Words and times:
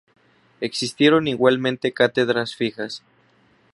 Existieron 0.61 1.27
igualmente 1.27 1.93
Cátedras 1.93 2.55
Fijas. 2.55 3.03